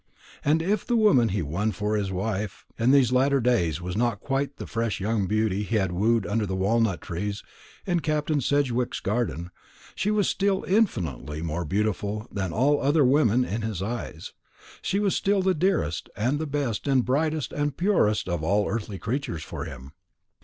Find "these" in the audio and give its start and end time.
2.89-3.11